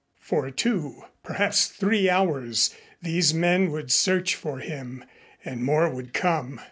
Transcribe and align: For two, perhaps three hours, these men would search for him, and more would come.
For 0.19 0.49
two, 0.49 1.03
perhaps 1.21 1.67
three 1.67 2.09
hours, 2.09 2.73
these 3.03 3.35
men 3.35 3.69
would 3.69 3.91
search 3.91 4.33
for 4.33 4.57
him, 4.57 5.03
and 5.45 5.63
more 5.63 5.91
would 5.93 6.11
come. 6.11 6.59